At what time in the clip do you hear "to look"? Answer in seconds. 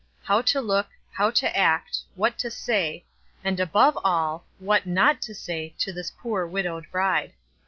0.41-0.87